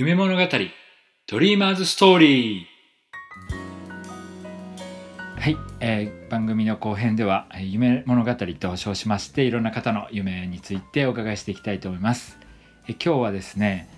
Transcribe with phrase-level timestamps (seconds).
[0.00, 0.40] 夢物語
[1.26, 2.64] ドリーマーズストーリー。
[5.40, 12.38] はい、えー番組の後編ではえー夢物語と称しましていろんな方の夢についてお伺いしていきたいと思います。
[12.86, 13.88] えー今日はですね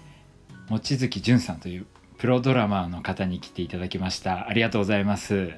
[0.70, 1.86] 望月淳さんという
[2.16, 4.48] プロドラマーの方に来ていただきました。
[4.48, 5.34] ありがとうございます。
[5.34, 5.50] よ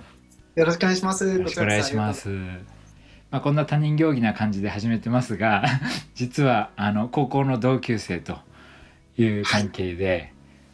[0.57, 1.39] よろしくお願いします。
[1.39, 2.29] ろしくお願いします。
[3.31, 5.63] まあ、こんな他人行儀な感じで始めてますが
[6.17, 8.41] 実はあの高校の同級生と
[9.17, 10.32] いう関係で、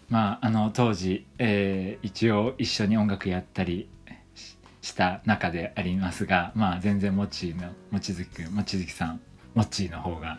[0.08, 3.88] まああの当時、えー一応一緒に音楽やったり
[4.34, 9.20] しした中でありますがまあ全然もちの望月君望月さん
[9.54, 10.38] もっちーの方が、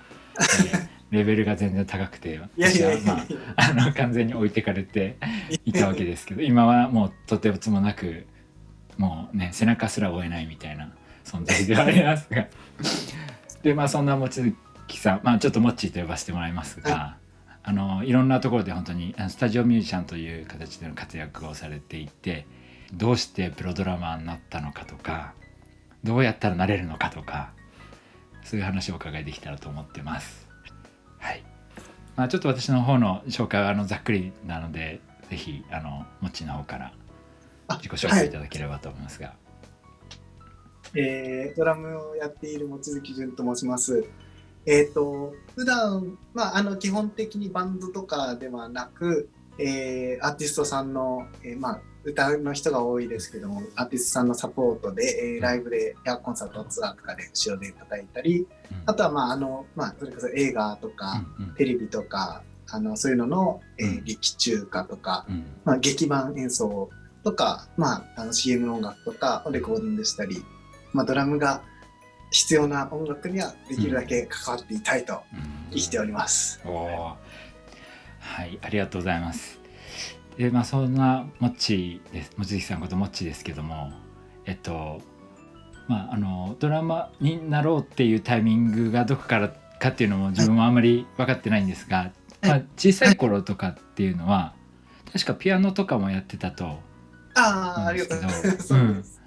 [0.73, 5.17] えー レベルが全然高くて私はまああの完全に置いてかれて
[5.65, 8.27] いたわけですけど今はもうとてつもなく
[8.97, 10.91] もうね背中すら追えないみたいな
[11.25, 12.47] 存在ではありますが。
[13.63, 17.17] でまあそんな望月さんまあちょっとモッチーと呼ばせてもらいますが、
[17.69, 22.47] あのいろんなところで本当にスタジオミュージシャンという形での活躍をされていて
[22.95, 25.35] どうしてプロドラマーになったのかとか
[26.03, 27.53] どうやったらなれるのかとか
[28.43, 30.47] そういう話をお伺いできたらと思ってます。
[31.19, 31.43] はい
[32.15, 36.91] まあ、ちょっと私の方の紹介はあのざっくりなのでぜひあのモッチーの方から
[37.67, 39.35] あ自己紹介いただければと思いますが。
[40.95, 44.09] えードラムをやっている望月潤と申します。
[44.65, 58.83] えっ、と普段まああの基本的にバンドとかではなく、えーアーティストさんの、えーまあ歌の人が多いですけどもアーティストさんのサポートで、えーライブでやコンサートツアーとかで後ろで叩いたりうん。
[58.85, 61.55] あとはまああのまあそれこそ映画とか、うんうん。
[61.55, 64.03] テレビとかあのそういうのの、えーうん。
[64.05, 65.45] 劇中歌とか、うん。
[65.65, 66.89] まあ、劇版演奏
[67.23, 70.43] とか、まあ、あの CM の音楽とかをレコーディングしたり、
[70.93, 71.61] まあ、ドラムが
[72.31, 75.59] 必要な音楽にはできるだけ関わっていたいとうん。
[75.71, 76.61] 生きております。
[76.65, 77.15] おー。
[78.19, 79.59] はいありがとうございます。
[80.37, 82.31] でまあそんなもっちです。
[82.37, 83.91] 望月さんこともっちですけども
[84.45, 85.01] えっと
[85.87, 92.11] まああのドラマになろうっていうタイミングがどこからかっていうのも自分はあんまり分かってないんですが、
[92.41, 94.53] まあ、小さい頃とかっていうのは
[95.11, 96.79] 確かピアノとかもやってたと
[97.35, 98.67] ああ、ありなんですけどがとうございます。
[98.67, 99.18] そうです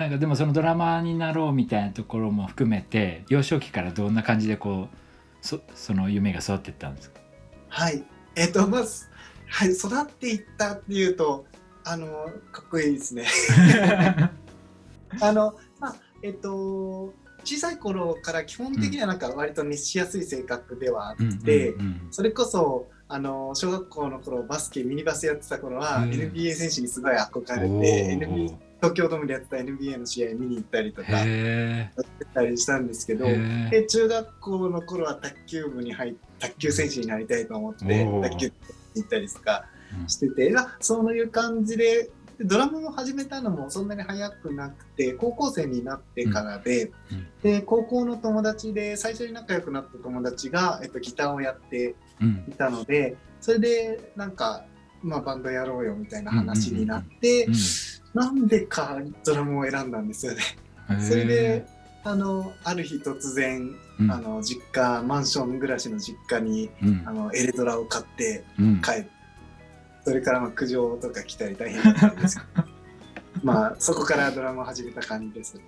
[0.00, 4.96] なんかでもそのドラマーになろうみたいなところも含めて幼少期からどんな感じでこう
[5.42, 7.20] そその夢が育っていったんですか？
[7.68, 8.02] はい。
[8.34, 9.06] えっ、と、まず、
[9.46, 11.44] はい、育っていったっていうと、
[11.84, 12.06] あの、
[12.50, 13.26] かっこいいですね。
[15.20, 17.12] あの、まあ、えっ、と、
[17.44, 38.52] 小さい頃から基本的にはなんか割と熱しやすい性格ではあって、うんうんそれこそあの小学校の頃バスケミニバスやってた頃は、うん NBA 選手にすごい憧うんれて、NBA 東京ドームでやってた NBA の試合見に行ったりとかやへってたりしたんですけどえで中学校の頃は卓球部に入っ卓球選手になりたいと思って卓球に
[38.96, 39.66] 行ったりとか
[40.06, 42.10] しててあそういう感じで
[42.42, 47.26] ドラムを始めたのもそんなに早くなくて高校生になってからで,、うん。
[47.42, 52.44] で高校の友達で最初に仲良くなった友達が、えっと、ギターをやってうん。
[52.48, 54.64] いたのでそれでなんか、
[55.02, 57.54] まあ、バンドやろうよみたいな話になって、うん
[58.14, 60.40] なんでかドラムを選んだんですよね。
[60.90, 61.66] うんそれで
[62.02, 64.10] あのある日突然、うん。
[64.10, 67.02] あの実家マンション暮らしの実家にうん。
[67.06, 68.80] あのエレドラを買ってうん。
[68.80, 69.10] 帰って
[70.04, 72.64] それからまあ苦情とか来たり大変だったんですけど
[73.44, 75.60] まあそこからドラムを始めた感じです。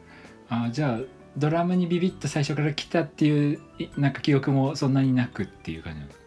[0.49, 1.01] あじゃあ
[1.37, 6.22] ドラムにビビッと最初から来たっていういなんか記憶もそんなになくっていう感じなんですか？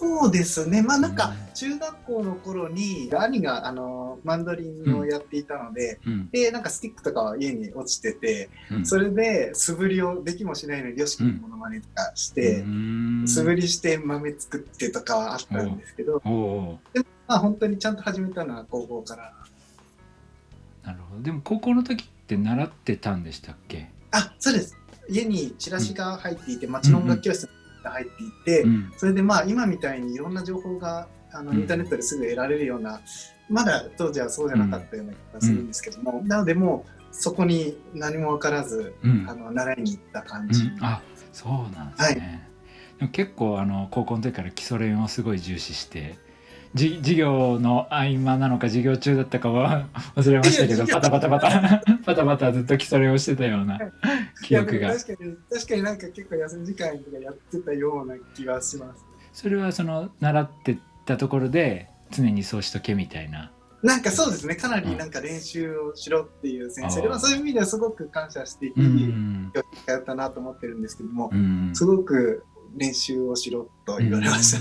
[0.00, 0.82] そうですね。
[0.82, 1.54] まあなんかうん。
[1.54, 6.30] 中学校の頃に兄があのマンドリンをやっていたので、うん。
[6.30, 8.86] でなんかスティックとかは家に落ちてて、うん。
[8.86, 13.24] それで素振りをできもしないのによし君のモノマネとかしてう、ん。
[13.28, 16.78] 素振りして豆作ってとかはあったんですけど、おお
[17.28, 19.34] まあ本当にちゃんと始めたのは高校から。
[20.82, 21.22] なるほど。
[21.22, 23.90] でも高校の時って習ってたんでしたっけ？
[24.12, 24.78] あそうです。
[25.10, 27.50] 家にチラシが入っていて町の音楽教室
[27.82, 28.92] が入っていて、うん。
[28.96, 31.58] それでまあ今みたいにいろんな情報があのうん。
[31.58, 33.00] インターネットですぐ得られるような、
[33.48, 39.26] まだ当時はそうじゃなかったような気がするんですけども、なのでもうそこに何も分からずうん。
[39.28, 42.48] あの習いに行った感じ、うん、あそうなんですね、
[42.98, 46.18] でも結構あの高校の時から基礎練をすごい重視して
[46.74, 53.78] じ授業の合間なのか授業中だったかは 忘れましたけどパタパタパタ パタパタずっと基礎練をしてたような
[54.44, 54.94] 記憶が。
[54.94, 59.04] 確かに確かになんか結構休み時間とかやってたような気がします。
[59.32, 63.50] それはその習ってたところで常にそうしとけみたいな。
[63.82, 64.56] なんかそうですね。
[64.56, 67.08] かなりなんか練習をしろっていう先生で、あー。
[67.10, 69.50] まあ、そういう意味ではすごく感謝していいうん。
[69.54, 71.70] 教育だったなと思ってるんですけども、うん。
[71.72, 72.44] すごく
[72.76, 74.58] 練習をしろと言われました。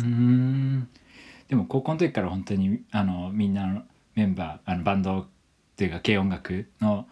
[1.50, 3.82] うんでも高校の時から本当にあのみんなの
[4.16, 5.28] メンバーあのバンドっ
[5.76, 7.08] ていうか軽音楽の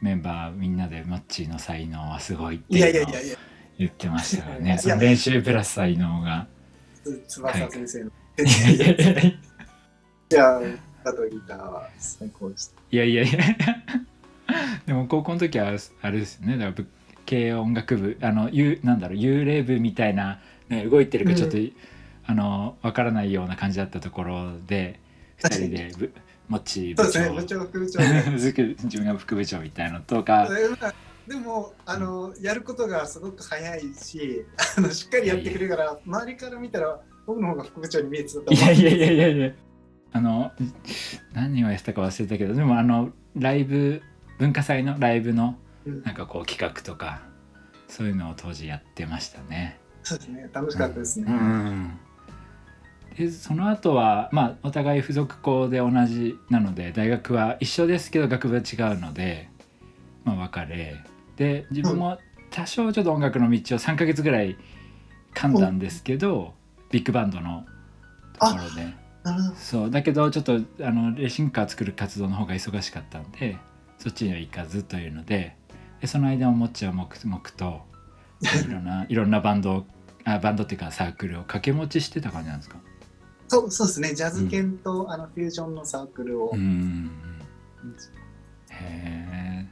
[0.00, 3.38] メンバーみんなでマッチーの才能はすごいっていやいいうのをやいやいや、
[3.78, 6.46] 言ってましたから いやねその練習プラス才能が。
[7.02, 8.10] つ翼先生の。
[8.38, 9.38] いやいやいやい
[10.28, 10.60] じゃあ、
[11.04, 12.82] あとギターは最高でした。
[12.92, 13.38] やいやいや
[14.86, 15.68] でも高校の時は
[16.02, 16.86] あれですよねだからぶ
[17.28, 21.72] 軽音楽部あのゆなんだろう幽霊部みたいな、ね、動いてるかちょっと、う
[22.26, 25.00] あのわからないような感じだったところで
[25.40, 26.12] 2人でぶ
[26.48, 28.76] もっち部そうですね、部長長、副部長で。
[28.84, 30.48] 自分が副部長みたいなのとか
[31.26, 34.44] でもあのやることがすごく早いし
[34.76, 38.54] あのしっかりやってくれるから周りから見たら僕の方が副部長に見えてたと思う。
[38.54, 39.52] いやいやいやいやいや。
[40.14, 40.52] あの
[41.32, 44.02] 何をやってたか忘れたけどでもあのライブ
[44.38, 46.02] 文化祭のライブのうん。
[46.02, 47.22] なんかこう企画とか
[47.88, 49.78] そういうのを当時やってましたね。
[50.02, 51.98] そうですね楽しかったですね、うん
[53.16, 59.48] でその後はまあお互い付属校で同じなので大学は一緒ですけど学部は違うので、
[60.24, 60.96] まあ、別れ。
[61.36, 62.18] で自分も
[62.50, 64.56] 多少ちょっと音楽の道を3ヶ月ぐらい
[65.34, 66.54] 噛んだんですけど
[66.90, 67.64] ビッグバンドの
[68.38, 69.02] ところで。
[69.56, 73.56] そうだけどちょっとあのレーシングカー作る活動の方が忙しかったんで
[73.98, 75.54] そっちには行かずというので
[76.00, 77.82] でその間ももっちは黙々と
[78.68, 79.86] いろんないろんなバンドを
[80.24, 82.78] あバンドっていうかサークルを掛け持ちしてた感じなんですか？
[83.52, 84.14] そうそうですね。
[84.14, 87.10] ジャズ犬と、あのフュージョンのサークルを、うん。
[88.70, 89.66] へ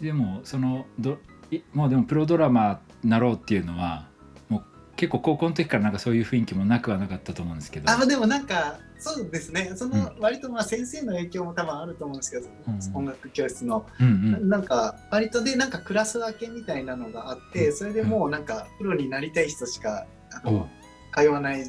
[0.00, 1.16] えでもそのど
[1.50, 4.08] いもうでもプロドラマーなろうっていうのは
[4.50, 4.64] もう
[4.96, 7.90] 結構高校の時からなんかそういう雰囲気もなくはなかったと思うんですけど。
[7.90, 9.72] あまあでもなんかそうですね。
[9.76, 12.96] その、う割とまあ先生の影響も多分あると思うんですけど、うん。
[12.96, 14.10] 音楽教室の、うんう
[14.44, 14.48] ん。
[14.50, 20.06] なんか割とでなんかクラス分けみたいなのがあってそれでもうなんかプロになりたい人しか
[20.44, 20.68] うの
[21.16, 21.64] 通わない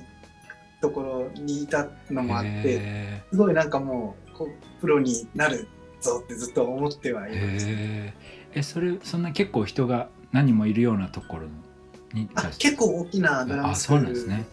[0.81, 5.67] ところにいたのもあってへすごいなんかもうこうプロになる
[5.99, 7.71] ぞってずっと思ってはいえました。
[7.71, 8.13] へえ
[8.55, 11.47] えそれそんな結構人が何人もいるようなところ
[12.13, 14.01] にあ結構大きなドラあムスクール。
[14.01, 14.45] そうなんですね。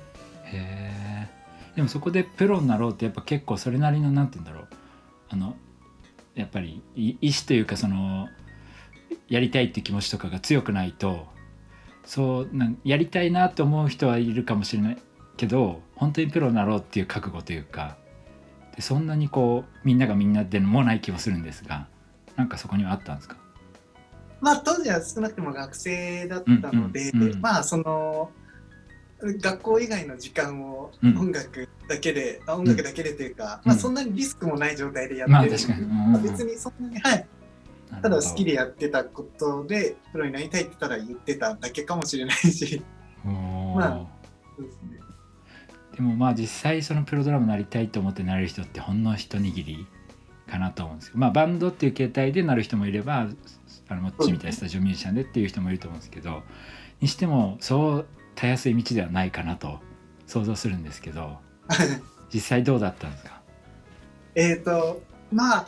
[0.45, 4.69] へえでもそこでプロになろうってやっぱ結構それなりのなんて言うんだろう。
[5.29, 5.57] あの
[6.35, 8.29] やっぱりい意志というかその
[9.29, 11.27] やりたいって気持ちとかが強くないと
[12.05, 14.99] そうなんやりたいなと思う人はいるかもしれない
[15.37, 17.97] けど本当にプロになろうっていう覚悟というか
[18.77, 21.87] でそんなにこうみんながみんなでもない気もするんですが
[22.37, 23.37] なんかそこにはあったんですか？
[24.41, 28.31] まあ当時は少なくとも学生だったので、うんうんうんまあその
[29.23, 31.17] 学校以外の時間をうん。
[31.17, 33.71] 音楽だけで、あ音楽だけでというか、うん。
[33.71, 37.27] まあそんなにリスクもない状態でやってるまあ確かに、うんまあ別にそんなにはい。
[38.03, 42.83] ただ好きでやってたことでプロになりたいってただ言ってただけかもしれないし。
[43.25, 44.07] まあ
[44.57, 44.94] そうですね
[45.95, 49.87] でもまあ実際そのプロドラムなりたいと思ってなれる人ってほんの一握り
[50.51, 51.21] かなと思うんですけど。
[51.21, 53.29] まあバンドっていう形態でなる人もいれば
[53.89, 56.43] あのもっちみたいなスタジオミュージシャンでっていう人もいると思うんですけど。
[57.01, 59.81] にしてもそうたやすい道ではないかなと。
[60.27, 61.39] 想像するんですけど。
[62.33, 63.41] 実際どうだったんですか？
[64.35, 65.03] えっと
[65.33, 65.67] まあ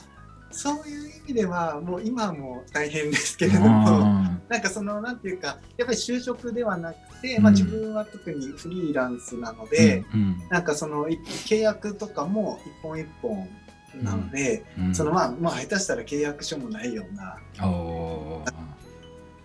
[0.50, 7.42] そういう意味ではもう今も大変ですけれどうもんなんかそのなんていうかやっぱり就職ではなくて、うん。
[7.42, 13.48] まあ、自分は特にフリーランスなので、うんなんかそのい契約とかも一本一本
[14.02, 14.94] なので、うん。
[14.94, 17.38] そのまあまあ下手したら契約書もないような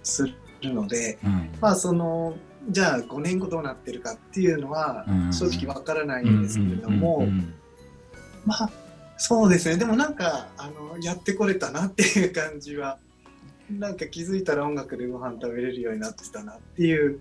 [0.04, 0.24] す
[0.62, 1.50] るのでうん。
[1.60, 2.36] まあその
[2.70, 5.34] じゃあ5年後どうなってるかっていうのはうん。
[5.34, 7.26] 正直わからないんですけれども、
[8.46, 8.70] まあ
[9.18, 9.78] そうですね。
[9.78, 12.98] でもなんかあのやってこれたなっていう感じは
[13.80, 17.20] なんか気づいたら音楽でご飯食べれるようになってたなっていう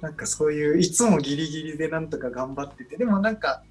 [0.00, 2.96] なんかそういういつもギリギリでなんとか頑張ってて。
[2.96, 3.62] でもなんか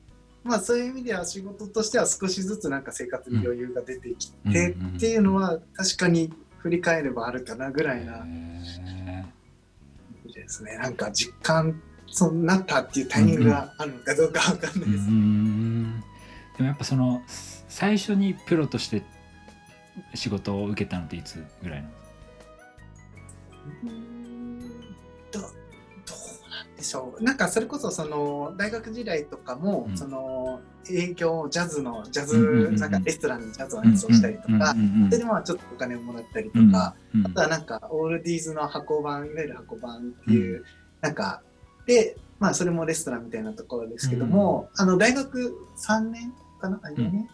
[0.43, 9.23] まあそういう意味では仕事としては少しずつなんか生活に余裕が出てきてっていうのは確かに振り返ればあるかなぐらいなへ
[10.33, 10.77] ですね。
[10.77, 15.03] なんか実感そうなったっていうタイミングがあるのかどうかわかんないです。
[15.09, 15.99] ん
[16.57, 19.03] でもやっぱその最初にプロとして
[20.13, 22.02] 仕事を受けたのっていつぐらいなのうーん
[25.31, 25.49] どどう
[26.49, 27.23] なんでしょう。
[27.23, 29.97] なんかそれこそその大学時代とかも、うん。
[29.97, 37.25] その営業ジャズのジャズなんかレストランでジャズを演奏したりとか、それでまあちょっとお金をもらったりとうんか、うん。
[37.25, 40.65] あとはなんかオールディーズの箱版いわゆる箱版っていう、
[40.99, 41.41] なんか
[41.85, 47.29] でまあそれもレストランみたいなところですけども、あの大学3年かなあ4年、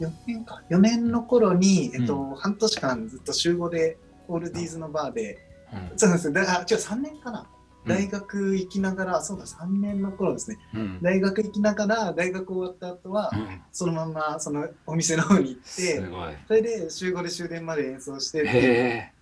[0.00, 5.38] 4年か4年の頃に、えっと半年間ずっと週5でオールディーズのバーで、
[5.72, 5.98] うん。
[5.98, 6.32] そうですよ。
[6.32, 7.46] だあ違う3年かな。
[7.84, 10.58] 大学行きながら、そうだ3年の頃ですね。
[10.74, 10.98] うん。
[11.02, 13.62] 大学行きながら大学終わった後は、うん。
[13.72, 16.02] そのままそのお店の方に行って
[16.46, 19.12] それで週5で終電まで演奏してへ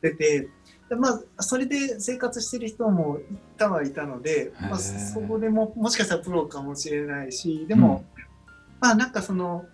[0.00, 0.48] 出て
[0.88, 8.04] でまあそれで生活してる人もいたはいたので、まあ、そこでももしかしたらプロかもしれないしでも、
[8.80, 9.66] まあなんかその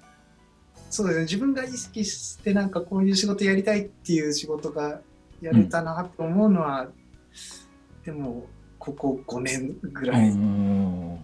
[0.88, 5.02] そうですね自分が意識してなんかこういう仕事やりたいっていう仕事が
[5.42, 6.88] やれたなと思うのは、
[8.04, 8.46] でも
[8.78, 10.30] ここ5年ぐえらい。
[10.30, 11.18] お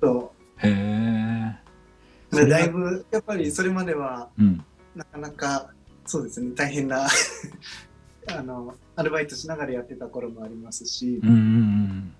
[0.00, 1.56] と、ーへえ。
[2.30, 4.64] まあだいぶやっぱりそれまではうん。
[4.94, 5.70] なかなか
[6.04, 7.06] そうですね大変な
[8.28, 12.14] あのアルバイトしながらやってた頃もありますし、うんうんうん。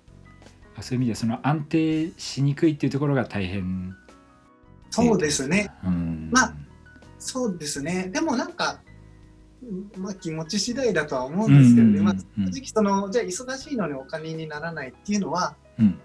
[0.76, 3.94] あそういう意味ではその安定しにくいっていうところが大変。
[4.90, 5.70] そうですね。
[5.84, 6.30] うん。
[6.32, 6.54] まあ
[7.18, 8.10] そうですね。
[8.12, 8.80] でもなんか
[9.96, 12.04] まあ気持ち次第だとは思うんですけどね、うんうんうん。
[12.04, 12.14] まあ、
[12.52, 15.98] 正直そのじゃあ忙しいのにお金にならないっていうのはうん。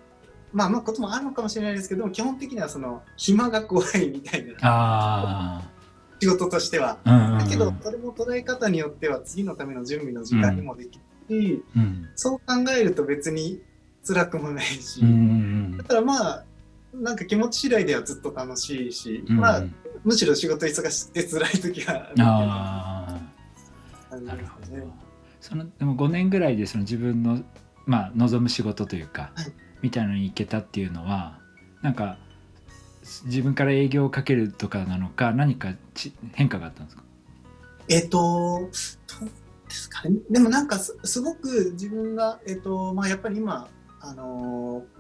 [0.54, 4.54] まあまあこともあるのかもしれないですけど基本的にはその暇が怖いみたいな。
[4.62, 5.62] あ
[6.20, 6.98] 仕事としては。
[7.06, 11.00] だけどそれも捉え方によっては次のための準備の時間にもでき
[11.30, 12.10] るし、うん。
[12.16, 12.44] そう考
[12.78, 13.62] えると別に
[14.08, 16.44] 辛くもないし、うんうんだからまあ
[16.94, 19.64] なんか気持ち次第ではずっと楽しいし、うんまあ
[20.04, 22.97] むしろ仕事忙しくて辛い時はあるっていうあ感じあ
[24.28, 24.68] なるほど。
[25.42, 27.42] そのでも5年ぐらいでその自分の
[27.86, 29.54] まあ望む仕事というか、はい。
[29.82, 31.40] みたいのに行けたっていうのは
[31.82, 32.18] なんか
[33.26, 37.04] 自分から営業をかけるとかなのか何かち変化があったんですか？
[37.90, 40.18] えっ、とどうですかね。
[40.30, 43.68] でもなんかすすごく自分がえっ、とまあやっぱり今
[44.02, 44.98] あのー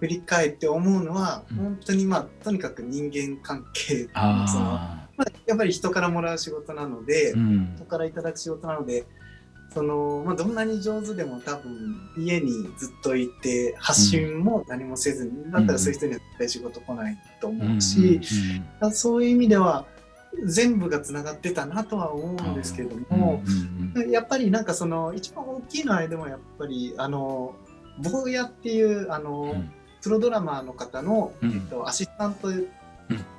[0.00, 1.56] 振り返って思うのは、うん。
[1.56, 4.04] 本当にまあとにかく人間関係。
[4.04, 7.72] そのあまあ、やっぱり人からもらう仕事なので、あうん。
[7.76, 9.06] 人からいただく仕事なので
[9.72, 18.20] その、まあ、どんなに上手でも多分家にずっといて発信も何もせずに、だったらそういう人には絶対仕事来ないと思うし、
[18.80, 19.84] あそういう意味では
[20.44, 23.42] 全部がつながってたなとは思うんですけれども、
[24.08, 27.54] やっぱりなんかその一番大きいのはでもやっぱりあの
[27.98, 29.72] 坊やっていうあの、うん。
[30.02, 31.50] プロドラマーの方の、うん。
[31.50, 32.52] えっと、アシスタントっ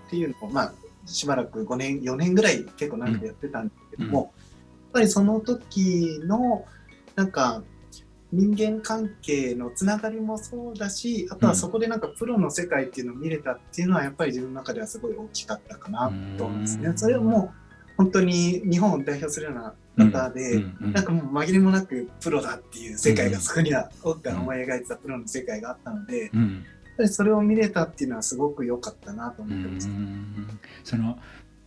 [0.09, 0.73] ていうのを、まあ、
[1.05, 4.25] しばらく5年4年ぐらい結構長くやってたんですけども、うん。
[4.25, 4.31] やっ
[4.93, 6.65] ぱりその時の
[7.15, 7.63] なんか
[8.31, 16.87] 人間関係のつながりもそうだしあとはそこでなんかプロの世界っていうのを見れたっていうのはやっぱり自分の中ではすごい大きかったかなと思うんですね。
[16.87, 16.97] うん。
[16.97, 17.65] それはもう
[17.97, 19.73] 本当に日本を代表するような
[20.11, 26.29] 方で、なんかもう紛れもなくプロだっていう世界がそこには多く思い描いてたプロの世界があったので、
[26.97, 29.87] ぱりそれを見れたっていうのはすごく良かったなとう思ってます。
[29.87, 30.59] ん。
[30.83, 31.17] その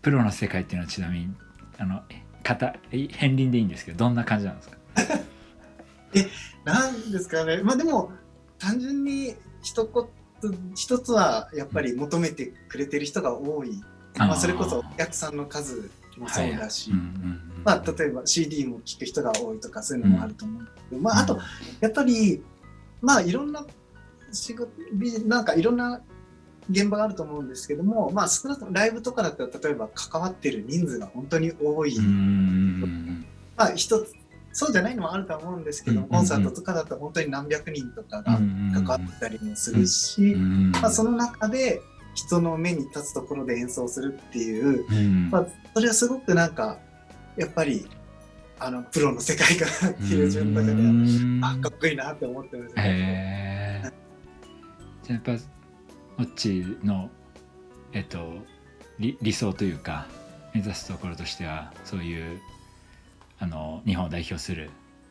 [0.03, 1.35] プロの世界っていうのはちなみに
[1.79, 2.03] あの
[2.43, 4.79] 片片鱗でいいんですけどどんな感じなんですか？
[6.65, 7.63] なんですかね。
[7.63, 8.13] まあでも
[8.59, 10.09] 単純に一言
[10.75, 13.83] 一つはやっぱり求めてくれてる人が多い、
[14.17, 17.07] まあ、それこそお客さんの数もそうだし、うんうんう
[17.61, 21.39] んまあ、例えば CD も聴く人が多いとかそういうのもあると思うんですけど、まあ、あと
[21.81, 22.43] やっぱり
[23.01, 23.65] まあいろんな
[24.33, 26.01] 仕事ビなんかいろんな
[26.71, 31.99] 現場があると思うんですけども、まあ、少なくともライブとかだったら例えば関わってる人数が本当に多い、
[33.57, 34.15] まあ一つ
[34.53, 41.81] そうじゃないのもあるとは思うんですけどコンサートとかだと本当に何百人とかがうん関わったりもするし、うんまあ、その中で
[42.15, 45.31] 人の目に立つところで演奏するっていう、うん。
[45.31, 46.79] まあ、それはすごくなんか
[47.37, 47.87] やっぱり
[48.59, 53.58] あのプロの世界かなっていう自分の中であかっこいいなって思ってますね。
[55.09, 55.33] やっぱ
[56.19, 57.11] オッチの
[57.93, 58.35] えっと
[58.99, 60.07] 理理想というか
[60.55, 62.41] 目指すところとしてはそういう
[63.39, 64.71] あの日本を代表する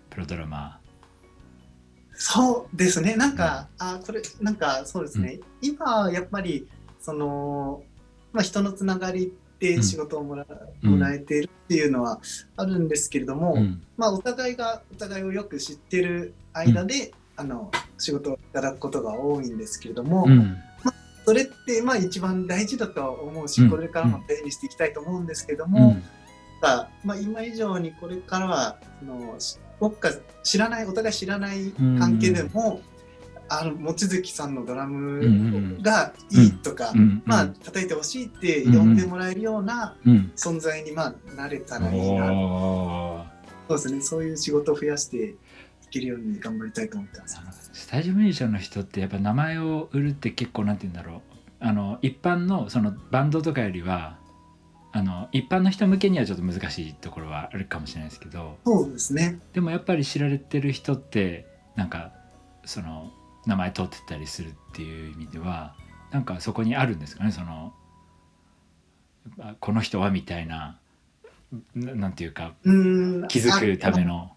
[0.10, 0.80] プロドラマ。
[2.14, 3.16] そうですね。
[3.16, 6.68] なんか、あこれなんかそうですね、今やっぱり
[7.00, 7.84] その、
[8.34, 10.46] まあ、人のつながりで仕事をもら,、
[10.84, 10.92] うん。
[10.92, 12.20] もらえているっていうのは
[12.56, 13.82] あるんですけれども、ー、うん。
[13.98, 20.58] まあ、お互いがお互いをよく知ってる間で、あの仕事をいただくことが多いんですけれども、うん。
[21.26, 23.70] それってまあ一番大事だとは思うし、うん。
[23.70, 26.04] これからも大事にしていきたいと思うんですけどうも、ん
[26.62, 30.10] がまあ、今以上にこれからはそのし僕か
[30.44, 32.82] 知らないお互い知らない関係でも、
[33.50, 37.22] あの望月さんのドラムがいいとか、うん。
[37.26, 40.32] まあ叩いてほしいって呼んでもらえるようなうん。
[40.36, 42.26] 存在にまあなれたらいいな、
[43.68, 44.02] そうですね。
[44.02, 45.36] そういう仕事を増やしてい
[45.90, 47.70] けるように頑張りたいと思ってます。
[47.74, 51.22] スタジオミュージシャンの人ってやっぱ名前を売るって結構なんて言うんだろう。
[51.60, 54.18] あの一般のそのバンドとかよりは
[54.92, 58.58] あの一般の人向けにはちょっと難しいところはあるかもしれないですけど。
[58.66, 59.40] そうですね。
[59.54, 62.14] でもやっぱり知られてる人ってなんか
[62.66, 63.12] その
[63.46, 65.76] 名前通ってたりするっていう意味では
[66.12, 67.32] なんかそこにあるんですかね。
[67.32, 67.74] その
[69.40, 70.80] あこの人はみたいな
[71.76, 73.28] ななんていうかうん。
[73.28, 74.36] 気づくための。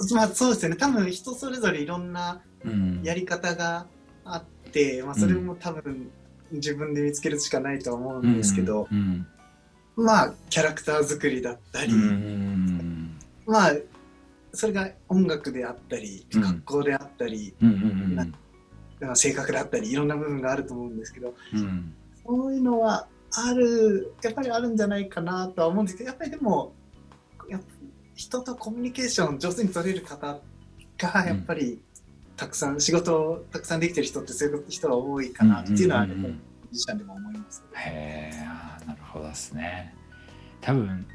[0.00, 0.76] あ まあそうですよね。
[0.76, 3.00] 多分人それぞれいろんなうん。
[3.02, 3.86] やり方が
[4.24, 6.10] あって、まあ、それも多分
[6.52, 9.26] 自分で見つけるしかないとは思うんですけど、うん
[9.96, 13.72] まあキャラクター作りだったり、うんうんまあ
[14.52, 16.40] それが音楽であったりうん。
[16.40, 17.54] 学校であったり、
[19.14, 21.94] 性格だったりいろんな部分があると思うんですけどうん。
[22.26, 26.74] そういうのはあるやっぱりあるんじゃないかなとは思うんですけどやっぱりでも
[28.20, 30.40] 人とコミュニケーション上手に取れる方
[30.98, 31.80] がやっぱり
[32.36, 36.34] たくさん仕事をたくさんできてる人ってそういう人が多いかなっていうのはやっぱりミュー
[36.70, 37.64] ジシャンでも思います。
[37.72, 39.94] へえなるほどですね
[40.60, 41.06] 多分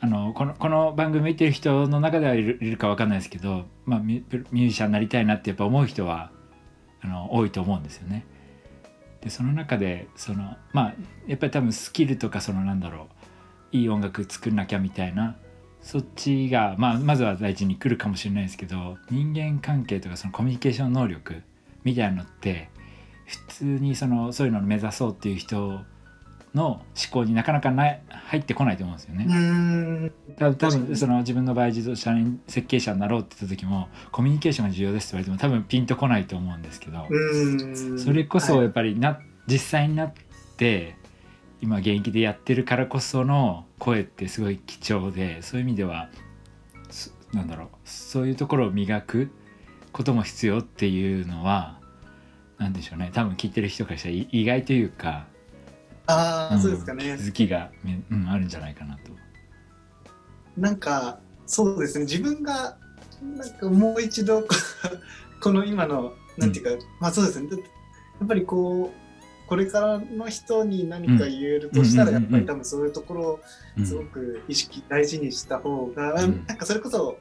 [0.00, 6.30] あのこのこの番組見てる人の中ではいるいるかわかんないですけど、まあ、ミュミュージシャンになりたいなってやっぱ思う人は
[7.00, 8.26] あの多いと思うんですよね。
[9.22, 10.94] でその中でそのまあ
[11.26, 13.08] やっぱり多分スキルとかそのなんだろ
[13.72, 15.36] ういい音楽作んなきゃみたいな
[15.82, 21.42] そっちが、まあ、まずは第一に来るかもしれないですけど人間関係とかそのコミュニケーション能力
[21.84, 22.70] みたいなのって
[23.26, 25.80] 普通にそのそういうのを目指そうっていう人
[26.54, 30.12] の思考になかなかない入ってこないと思うんですよね。
[30.38, 32.14] 多分その自分の場合自動車
[32.46, 37.08] 設計者になろうって言った時もコミュニケーションが重要ですって言われても多分ピンとこないと思うんですけど、
[37.98, 38.62] それこそはい。
[38.64, 40.12] やっぱりな、実際になっ
[40.56, 40.96] て
[41.62, 46.10] 今現役でやってるからこその声ってすごい貴重でそういう意味では
[46.90, 49.30] そなんだろうそういうところを磨く
[49.92, 51.78] ことも必要っていうのは
[52.58, 55.26] なんでしょうね多分聞いてる人からしたらい意外というか、
[56.06, 57.22] ああ、んそうですかね気。
[57.22, 57.70] づきが、
[58.10, 59.12] うん、あるんじゃないかなと。
[60.56, 62.76] なんかそうですね自分が
[63.22, 64.48] なんかもう一度こ
[65.40, 67.56] この今のなんていうか、まあそうですねや
[68.24, 69.01] っぱりこう
[69.52, 73.40] これからの人に何か言えるとしたら、うんやっぱり多分そういうところを
[73.76, 73.86] うん。
[73.86, 76.46] すごく意識大事にした方が、うん。
[76.46, 77.18] なんかそれこそ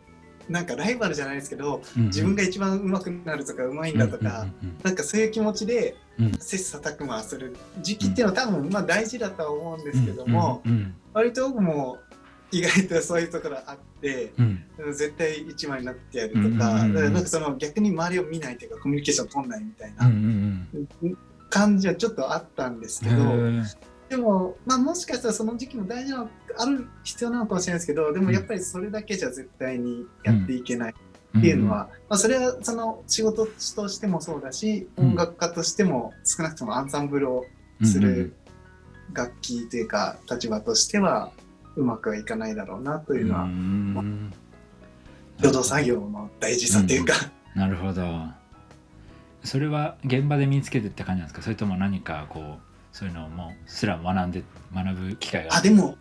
[0.48, 6.32] なんかライバルじゃないですけど、うん自分が一番上手くなるとか上手いんだとか、うんなんかそういう気持ちでうん。
[6.40, 10.64] 切磋琢磨する時期っていうのは多分まあ大事だとは思うんですけども、
[11.12, 11.98] 割と僕も
[12.54, 14.32] 意外とそういうところあって。
[14.94, 20.08] 絶対一枚になってやるとか,、なんかその逆に周りを見ないというかコミュニケーション取んないみたいな。
[20.08, 20.68] ん
[21.52, 23.16] 感じはちょっとあったんですけど、
[24.10, 30.96] でも、まあ、もしかしたらその時期も大事なのある必要なのかもしれないですけどでもやっぱりそれだけじゃ絶対にやっていけない
[31.38, 35.08] っていうのは、まあ、それはその仕事としてもそうだしうん。
[35.12, 37.46] 音楽家としても少なくともアンサンブルを
[37.80, 38.34] うんする
[39.14, 41.32] 楽器というか立場としては
[41.76, 44.34] うまくはいかないだろうなというのはうん。
[45.42, 47.14] 共同作業の大事さというか、
[47.56, 48.02] なるほど
[49.44, 51.42] それは現場で身につけてって感じなんですか？
[51.42, 52.60] それとも何かこう
[52.92, 55.98] そういうのをもうすら学んで学ぶ機会があでも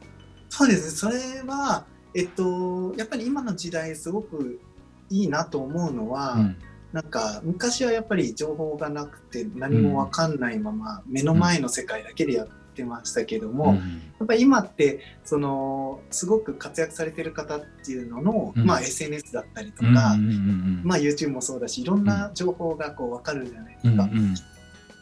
[0.48, 0.90] そうですね。
[0.90, 4.60] それはえっとやっぱり今の時代すごく
[5.08, 6.56] いいなと思うのは、うん。
[6.92, 13.76] なんか昔はやっぱり情報がなくて何もわかんないまま目の前の世界だけでやってましたけども、うん。
[13.76, 18.64] やっぱり今ってそのすごく活躍されてる方っていうのの、うん。
[18.64, 20.80] まあ、SNS だったりとうんか、うんうん。
[20.84, 24.04] まあ、YouTube もそうだしいろんな情報がこう分かるじゃないですか。
[24.04, 24.34] うんうん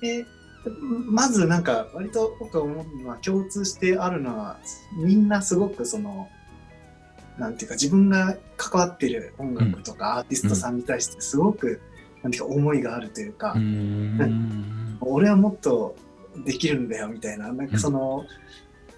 [0.00, 0.26] で
[1.06, 4.58] まずなんか割と僕が思うのは共通してあるのは
[4.96, 6.28] みんなすごくその
[7.38, 11.80] なんていうか自分が関わってる音楽とかアーティストさんに対してすごく、
[12.22, 13.54] なんていうか思いがあるというか、
[15.00, 15.96] 俺はもっと
[16.44, 17.52] できるんだよみたいな。
[17.52, 18.26] なんかその、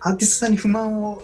[0.01, 1.23] アーティストさんに不満を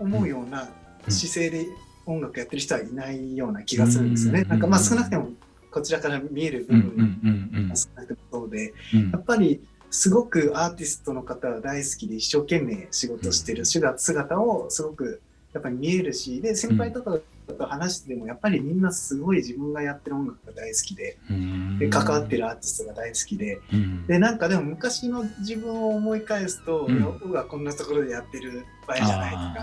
[0.00, 0.68] 思うような
[1.06, 1.12] うん。
[1.12, 1.66] 姿勢で
[2.06, 4.42] 音楽やってる人はいないような気がするんですよね。
[4.42, 4.48] うん。
[4.48, 5.30] なんかまあ少なくても
[5.70, 6.80] こちらから見える部うん。
[6.80, 7.20] うん。
[7.24, 7.50] うん。
[7.50, 9.10] 分が少なくてもそうで、うん。
[9.10, 17.18] やっぱりすごくアーティストの方は大好きで一生懸命仕事してる姿姿をすごくやっぱり見えるしで先輩とか
[17.54, 21.78] と話しててもやっぱりみんなすごい自分がやってる音楽が大好きでうん。
[21.78, 23.60] で関わってるアーティストが大好きで。
[23.72, 24.06] うん。
[24.06, 27.32] でなんかでも昔の自分を思い返すと、うん。
[27.32, 29.54] はこんなところでやってる場合じゃないとか。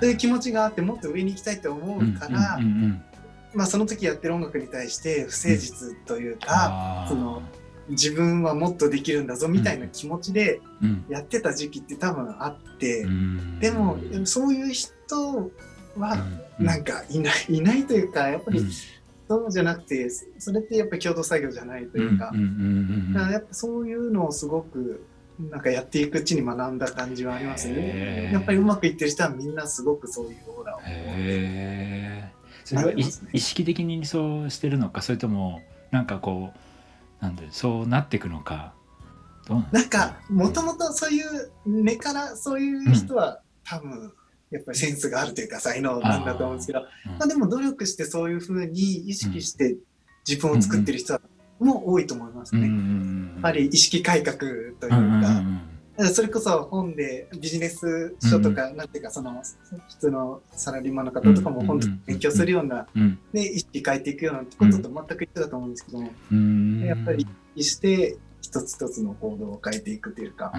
[0.00, 3.02] そういう気持ちがあってもっと上に行きたいと思うから、うんうんうん
[3.54, 7.08] まあ、その時やってる音楽に対して不誠実というか、あー。
[7.08, 7.42] その
[7.88, 11.04] 自分はもっとできるんだぞみたいな気持ちでうん。
[11.08, 13.58] やってた時期って多分あって、うん。
[13.58, 15.50] でもそういう人
[15.96, 16.26] は
[16.58, 18.70] うんなんかいないいないというかやっぱりうん。
[19.28, 22.32] そうじゃなくてそれってやっぱり共同作業じゃないというか,、
[23.30, 25.06] やっぱそういうのをすごく
[25.38, 28.28] なんかやっていくうちに学んだ感じはありますへね。
[28.30, 28.34] ー。
[28.34, 30.80] やっぱりうまくいってる人はみんなすごくそういうオーラを。
[30.80, 32.32] へえ
[32.64, 33.04] それはね。
[33.32, 38.74] 意識的にそうしてるのかそれともなんかこうなんでそうなっていくのか
[39.46, 44.12] どうなんなんかもともとそういう根からそういう人は多分
[44.50, 46.80] やっぱりセンスがあるというか才能なんだと思うんですけど。
[46.80, 47.18] うん。
[47.18, 49.76] まあ、でも努力してそういうふうに意識して
[50.28, 51.20] 自分を作ってる人
[51.60, 52.66] も多いと思いますね。
[52.66, 55.42] やっぱり意識改革というか、
[56.12, 59.42] それこそ本でビジネス書とか、なんていうかその
[59.88, 63.18] 普通のサラリーマンの方とかも本で勉強するような、うん。
[63.32, 65.98] ね、意識変えていくようなことと全く一緒だと思うんですけど
[66.86, 70.52] やっぱり意識して一つ一つの行動を変えていくというか、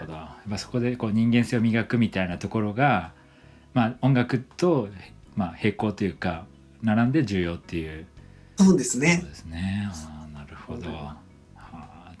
[0.00, 0.12] ほど。
[0.12, 3.12] やっぱそこでこう人間性を磨くみたいなところが、
[3.74, 4.88] まあ、音楽と、
[5.34, 6.46] まあ、並行というか
[6.82, 8.06] 並んで重要っていう。
[8.56, 9.22] そうそうですね。
[9.26, 9.88] ですね。
[9.90, 11.26] あーなるほど、はあ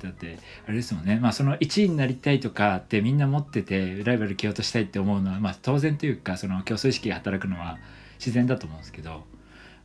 [0.02, 7.78] だってあれですもんね、まあ、その1位になりたいとかってみんな持っててライバル蹴落としたいって思うのは、まあ、当然というかその競争意識が働くのは
[8.18, 9.24] 自然だと思うんですけど、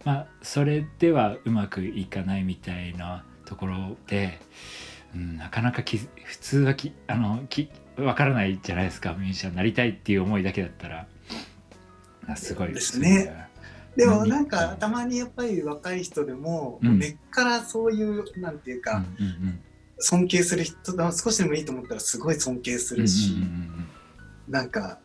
[0.04, 4.40] まあ、それではうまくいかないみたいなところで、
[5.16, 11.08] うん、なかなかき普通はきあのき分からないじゃないですかミュージシャンになりたいっていう思いだけだったら。
[12.28, 12.74] あすごい。
[12.74, 13.50] ですね。
[13.96, 14.78] でもなんかうん。
[14.78, 17.00] たまにやっぱり若い人でも、うん。
[17.00, 19.60] 根っからそういうなんていううんか、うんうん。
[20.00, 23.88] 尊敬する人が少しでもいいと思ったらすごい尊敬するし、うんうんうん。
[24.50, 25.00] なんか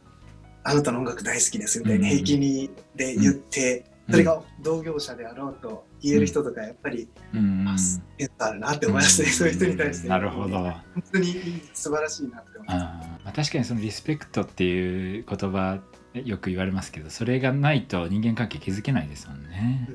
[0.63, 4.13] あなたの音楽大好きですみたいうんな平気にで言って、うん。
[4.13, 8.03] それが同業者であろうと言える人とかやっぱり、うんうんあス
[8.39, 10.09] あるなって思いますね、そういう人に対して。
[10.09, 10.59] なるほど。
[10.59, 11.35] 本当に
[11.75, 13.09] 素晴らしいなって思います。
[13.25, 15.81] あ確かにそのリスペクトっていう言葉
[16.15, 19.89] よく言われますけどそれがないと人間関係築けないですもんね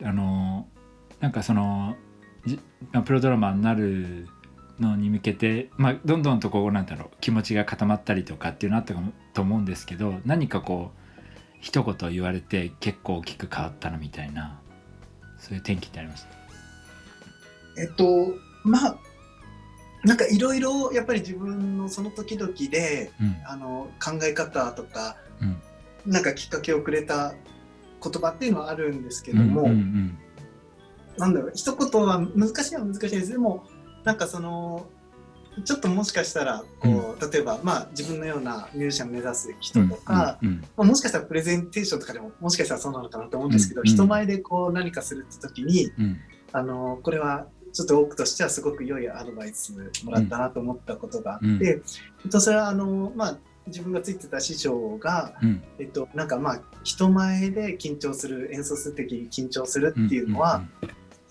[0.00, 0.04] う。
[0.04, 0.68] んあの
[1.20, 1.96] なんかその
[3.04, 4.28] プロドラマーになる
[4.78, 8.94] のに向けて、まあ、どんどんとこうなんだろう気持ちが固まったりとかっていうのあった
[9.34, 10.98] と思うんですけど何かこう
[11.60, 14.60] 一言言われて結構大きく変わったなみたいな
[15.48, 16.28] そういう転機ってありました
[17.80, 18.34] えっと
[18.64, 18.98] まあ
[20.04, 23.36] なんかいろいろやっぱり自分のその時々でうん。
[23.46, 25.60] あの考え方とか、うん。
[26.06, 27.34] なんかきっかけをくれた
[28.02, 30.18] 言葉っていうのはあるんですけども、うんうん
[31.16, 33.32] なんだろう一言は難しいは難しいです。
[33.32, 33.66] でも
[34.04, 34.86] なんかその
[35.64, 43.94] ちょっともしかしたらこう、例えばまあ自分のようなミュージシャン目指す人とか、うんうんまあ、もしかしたらプレゼンテーションとかでももしかしたらそうなのかなと思うんですけど、うんうん。
[43.94, 46.16] 人前でこう何かするって時にうん。
[46.52, 49.72] あのこれはちょっと僕としてはすごく良いアドバイス
[50.04, 51.62] もらったなと思ったことがあって、うん。
[51.64, 51.80] え
[52.26, 55.62] っと、それはあの、まあ、自分がついてた師匠が、うん。
[55.78, 60.64] えっと、なんかまあ人前で緊張する演奏する時に緊張するっていうのは、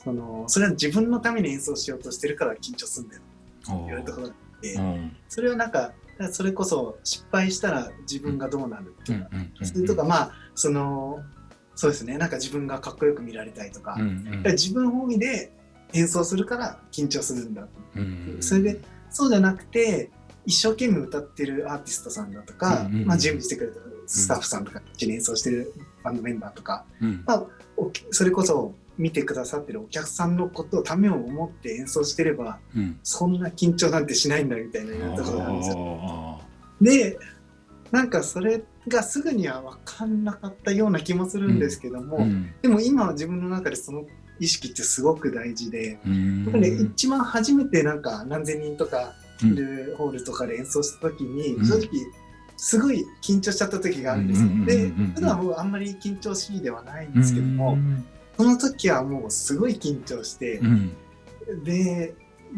[0.08, 3.22] そのそれは自分のために演奏しようとしてるから緊張するんだよ
[3.71, 5.17] 言われたことがあって、うん。
[5.27, 5.93] それはなんか
[6.32, 9.39] それこそ失敗したら自分がどうなるっていうか、うん。
[9.39, 9.65] うん。
[9.65, 11.23] それとかまあその
[11.75, 12.17] そうですね。
[12.17, 14.43] なんか自分がかっこよく見られたいとか、うん。
[14.45, 14.51] うん。
[14.51, 15.51] 自分本位で
[15.93, 18.38] 演奏するから緊張するんだと、うん。
[18.39, 20.10] それでそうじゃなくて
[20.45, 22.86] 一生懸命歌ってるアーティストさんだとか、うん。
[22.88, 23.01] うん。
[23.01, 23.08] うん。
[23.08, 27.23] まあ、準備してくれたスタッフさんとか、一緒に演奏してるバンドメンバーとか、うん。
[27.25, 32.99] まあ、おそれこそ見てくださってるお客さんのことをためを思って演奏してればうん。
[33.03, 35.77] そんな緊張なんてしないんだみたいなところがあるんですよ。
[35.77, 36.39] お
[36.81, 37.19] で
[37.91, 42.53] なんかそれがすぐには分かんなかったような気もするんですけども、ーうん。
[42.62, 44.05] でも今は自分の中でその
[44.39, 46.43] 意識ってすごく大事で、うん。
[46.43, 51.65] やっぱり一番初めてなんか何千人とかいるホールとかで演奏した時に、うん。
[51.65, 51.89] 正直
[52.57, 54.47] すごい緊張しちゃった時があるんですよ。
[54.47, 58.05] うんで普段は僕あんまり緊張しいではないんですけども、うん
[58.38, 60.95] その時はもうすごい緊張して、うん。
[61.63, 62.13] で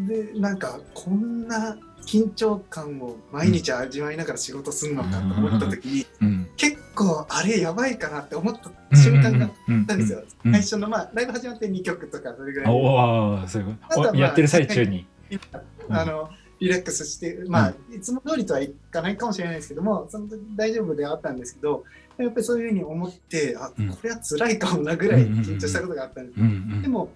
[0.07, 6.49] でなんかこんな緊張感を毎日味わいながら仕事するのかと思った時に、うん。
[6.57, 8.55] 結構あれやばいかなって思っ
[8.89, 9.51] た瞬間があっ
[9.87, 10.23] たんですよ。
[10.45, 12.73] うん最初のまあライブ始まって2曲とかそれぐらい。
[12.73, 13.45] あ
[14.15, 15.07] やってる最中に。
[15.89, 21.83] あのリラックスして、まあ、いつも通りとはいかないかもしれないですけども、その時大丈夫ではあったんですけど、
[22.17, 23.89] やっぱりそういうふうに思って、あ、うん。
[23.89, 26.81] これは辛いかもなぐらい緊張したことがあったんです。
[26.81, 27.09] でも、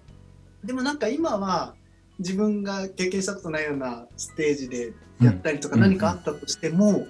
[0.64, 1.74] でもなんか今は
[2.18, 7.06] 自分が経験したことないようなステージでやったりとかうん何かあったとしても、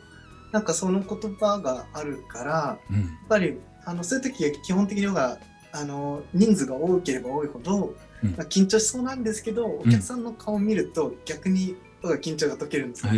[0.51, 3.01] なんかその言葉があるから、うん。
[3.01, 5.39] やっぱりあのそういう時は基本的には
[5.73, 7.95] あの人数が多ければ多いほど、
[8.25, 8.31] うん。
[8.31, 13.13] まあ、緊張しそうなんですけどお客さんの顔を見ると逆に僕は緊張が解けるんですよ。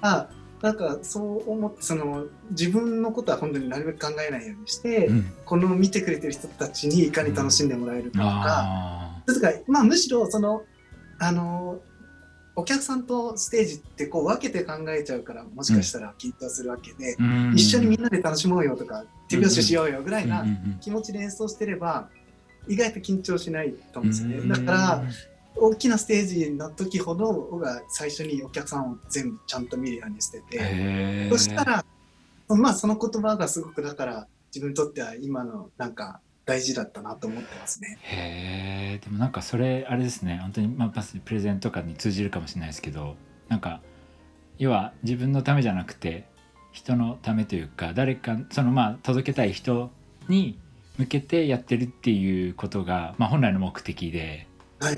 [0.00, 0.28] あ
[0.60, 5.32] なんかそう思ってその自分のことは本当になるべく考えないようにして、うん。
[5.44, 10.64] この見てくれてる人たちにいかに楽しんでもらえるかとか、あそれとかまあ、むしろその
[11.20, 11.80] あの
[12.56, 22.08] お客さんとステージってこう分けて考えちゃうからもしかしたら緊張するわけで、ー一緒にみんなで楽しもうよとか手拍子しようよぐらいなうんうん気持ちで演奏してれば
[22.66, 24.48] 意外と緊張しないと思うんですよね。
[24.48, 25.04] だから
[25.60, 31.28] 大きなステージの時ほど僕が最初にお客さんを全部ちゃんと見るようにしてて。
[31.30, 31.84] そしたら
[32.48, 37.98] まあその言葉がすごくだから自分にとっては今のなんか大事だったなと思ってますね。
[38.02, 40.38] へえでもなんかそれあれですね。
[40.42, 43.16] 本当にまあパスプレゼンとかに通じるかもしれないですけど
[43.48, 43.82] なんか
[44.58, 46.26] 要は自分のためじゃなくて
[46.72, 49.90] 人のためというか誰かそのまあ届けたい人
[50.28, 50.58] に
[50.96, 54.48] 向けてやってるっていうことが、まあ、本来の目的で、
[54.80, 54.96] はい、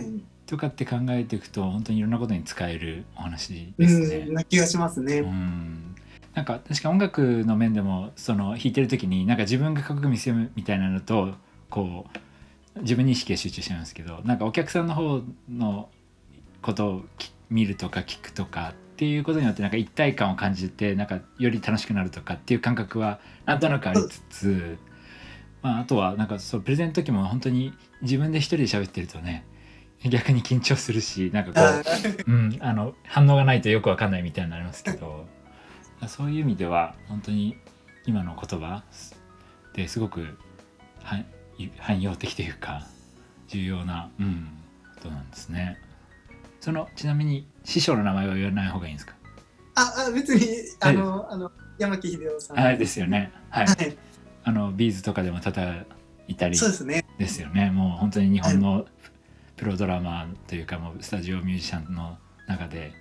[0.51, 4.27] とかって考えていくと本当にいろんなことに使えるお話ですね。
[4.31, 5.21] な気がしますね。
[5.21, 5.95] うん
[6.35, 11.35] なんか確か音楽の面でもその弾いてる時になんか自分がかっこよく見せるみたいなのと
[11.69, 12.07] こ
[12.77, 15.89] う自分に意識が集中しちゃうんですけどなんかお客さんの方の
[16.63, 17.03] ことを
[17.49, 24.79] 見るとか聞くとかっていうことによってなんか一体感を感じてなんかより楽しくなるとかっていう感覚はなんとなくありつつ、
[25.63, 29.45] まあ、あとはなんかそうプレゼンの時も本当に自分で一人で喋ってるとね
[30.09, 31.61] 逆に緊張するしなんかこ
[32.27, 35.27] う、うん、あの反応がないとよくわかんないみたいになりますけど
[36.09, 37.59] そういう意味では本当に
[38.07, 38.83] 今の言葉
[39.75, 40.39] ですごく
[41.79, 42.87] 汎用的というか
[43.49, 44.49] 重要な、うん、
[44.97, 45.79] ことなんですね。
[46.61, 49.15] そのちなみに師匠の名前は言わない方がいいんですか？
[49.75, 50.47] ああ別に
[50.81, 52.59] あの、あの山木秀夫さん。
[52.59, 53.33] あですよね。
[53.51, 53.97] はい、はい、
[54.45, 55.87] あのビーズとかでも叩
[56.29, 57.05] いたりそうですね。
[57.19, 57.71] ですよね。
[57.71, 58.87] もう本当に日本の
[59.61, 62.93] プロドラマーというかもうスタジオミュージシャンの中で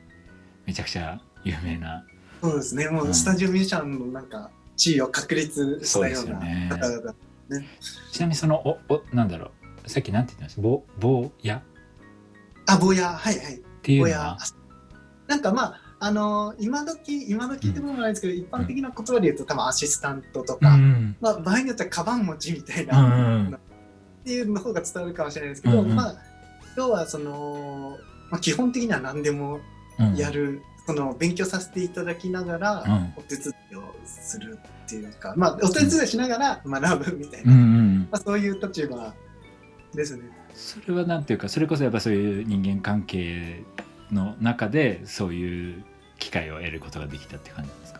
[0.66, 2.04] めちゃくちゃ有名な
[2.42, 2.90] そうですね。
[2.90, 7.16] もうスタジオミュージシャンのなんか地位を確立したような方々
[7.48, 7.66] ね、
[8.12, 9.52] ちなみにそのおおなんだろ
[9.86, 9.90] う。
[9.90, 11.62] さっきなんて言ったんですぼ坊や？
[12.68, 13.14] あ坊や。
[13.14, 13.56] はいはい。
[13.56, 14.38] っていうのは？
[15.28, 23.10] なんかまああの今時今時ってものないですけど、うん、一般的な言葉で言うと多分アシスタントとか、うん、まあ、場合によってはカバン持ちみたいな、う
[23.44, 23.60] ん、っ
[24.26, 26.16] ていうの方が伝わるかもしれないですけど、うんうん、まあ
[26.80, 27.98] 今日はその、
[28.32, 29.60] まあ、基本的には何でも
[30.16, 32.86] やる、うん、その勉強させていただきながら
[33.18, 39.14] お手伝いをするっていうか、まあ、お手伝いしながら学ぶみたいな、うんうん、まあ、そういう立場
[39.94, 40.24] ですね。
[40.54, 43.66] それはなんていうかそれこそやっぱそういう人間関係
[44.10, 45.84] の中でそういう
[46.18, 48.00] 機会を得ることができたって感じですか？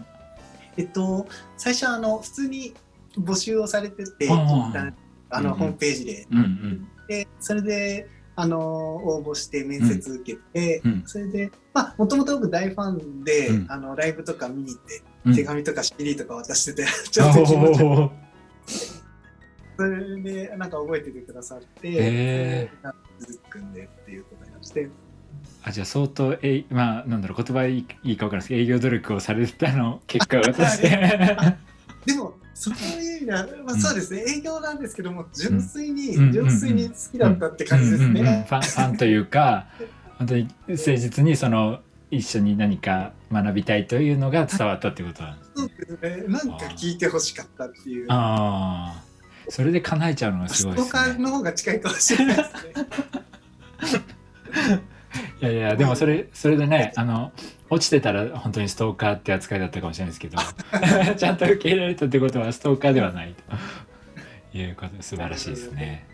[0.78, 2.74] えっと最初あの普通に
[3.18, 4.30] 募集をされてて
[5.32, 8.08] あの、ホームページで、うんうん、でそれで
[8.40, 18.10] あの応募して面接受けて、うん、それでまあもともと僕大ファンで、うん、あのライブとか見に行って、うん、手紙とか CD とか渡してて ちょっと気持
[18.66, 18.90] ち
[19.76, 24.90] それでなんか覚えててくださって、えー、続くんでっていうことになって。
[25.64, 30.90] あじゃあ相当えまあなんだろう言葉いいいいか分からないですけど営業努力をされてたの結果を渡して。
[32.06, 38.46] でもそういう意味では、まあ、そうですね、営業なんですけども純粋に、純粋に好きだったって感じですね。
[38.50, 39.68] ファンというか
[40.18, 41.80] 本当に誠実にその
[42.12, 45.54] 一緒に何か学びたいというのが伝わったってことなんですね。
[45.56, 46.24] そうですね。
[46.28, 48.08] なんか聞いてほしかったっていう。
[48.10, 49.04] ああ。
[49.50, 51.18] それで叶えちゃうのがすごいですね。
[51.18, 52.74] の方が近いかもしれないですね。
[55.42, 57.32] いやいやでもそれそれでねあの
[57.70, 60.38] 落ちてたら本当にストーカーって扱いだったかもしれないですけど
[61.16, 63.44] ちゃんと受け入れられたってことはストーカーではないと。
[64.58, 66.08] いうこと素晴らしいですね。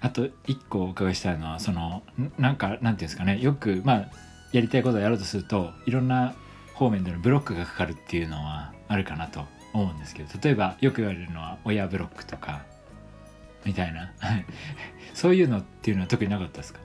[0.00, 2.02] あと一個お伺いしたいのはその
[2.38, 3.40] なんかなんていうんですかね。
[3.40, 4.10] よくまあ
[4.52, 6.34] やりたいことをやろうとするといろんな
[6.74, 12.62] 方面でのブロックがかかるっていうのはあるかなと思うんですけど例えばよく言われるのは親ブロックとか
[13.64, 14.12] みたいな。
[15.14, 16.80] そういうのっていうのは特になかったですか？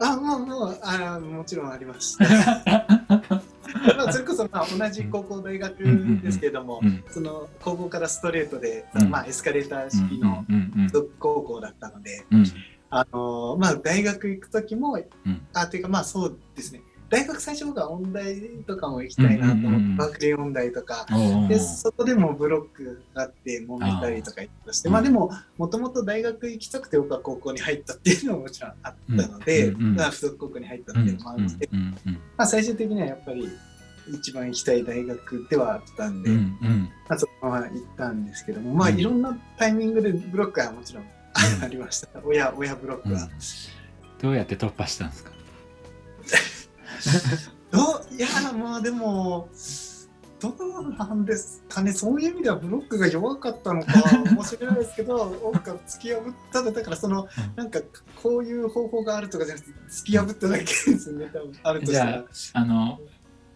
[0.00, 2.24] あもうもうあもちろんありました
[3.96, 5.76] まあそれこそまあ同じ高校大学
[6.22, 10.44] ですけれども、その高校からストレートで、まあ、エスカレーター式の
[11.18, 12.24] 高校だったので、
[12.90, 14.98] あのまあ、大学行く時も、
[15.52, 21.06] あというかまあそうですね大学最初僕は音大とかも行きたいなと思って、バークレー音大とか、
[21.48, 24.42] でそこでもブロックがあって揉めたりとか
[24.72, 24.88] して。
[24.88, 31.68] まあでももともと大学行きたくて僕は高校に入ったっていうのももちろんあったので、まあ、付属高校に入ったっていうのもあるので、
[32.36, 33.48] まあ、最終的にはやっぱり
[34.12, 41.04] 一番行きたい大学ではあったんで、まあ、そのまま行ったんですけどもまあいろんなタイミングでブロックはもちろん
[41.62, 43.28] ありました、親親ブロックは、
[44.20, 45.30] どうやって突破したんですか？
[47.70, 49.48] どいやまあでも
[50.40, 53.92] どうなんですかねそういう意味ではブロックが弱かったのか
[54.34, 57.80] もしれないですけど 音楽突き破っただからその、なんか
[58.22, 62.24] こういう方法があるとかじゃなくて突き破っただけですね多分あるとしたら。
[62.54, 62.98] あの